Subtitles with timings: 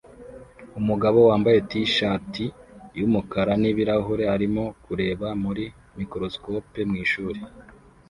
[0.79, 2.45] Umugabo wambaye t-shati
[2.99, 5.63] yumukara n ibirahure arimo kureba muri
[5.97, 7.39] microscope mwishuri